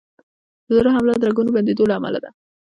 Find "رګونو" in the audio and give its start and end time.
1.29-1.55